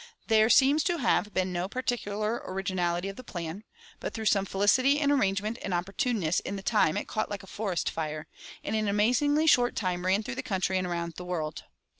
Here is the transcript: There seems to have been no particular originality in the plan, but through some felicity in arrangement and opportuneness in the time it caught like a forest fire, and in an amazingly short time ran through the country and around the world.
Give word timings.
There 0.29 0.49
seems 0.49 0.83
to 0.85 0.97
have 0.97 1.31
been 1.31 1.53
no 1.53 1.67
particular 1.69 2.41
originality 2.47 3.07
in 3.09 3.13
the 3.17 3.23
plan, 3.23 3.63
but 3.99 4.15
through 4.15 4.25
some 4.25 4.45
felicity 4.47 4.99
in 4.99 5.11
arrangement 5.11 5.59
and 5.61 5.73
opportuneness 5.75 6.39
in 6.39 6.55
the 6.55 6.63
time 6.63 6.97
it 6.97 7.07
caught 7.07 7.29
like 7.29 7.43
a 7.43 7.45
forest 7.45 7.87
fire, 7.87 8.25
and 8.63 8.75
in 8.75 8.85
an 8.85 8.89
amazingly 8.89 9.45
short 9.45 9.75
time 9.75 10.07
ran 10.07 10.23
through 10.23 10.33
the 10.33 10.41
country 10.41 10.79
and 10.79 10.87
around 10.87 11.17
the 11.17 11.25
world. 11.25 11.65